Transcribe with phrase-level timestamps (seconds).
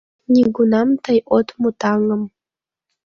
[0.33, 2.23] Нигунам тый от му таҥым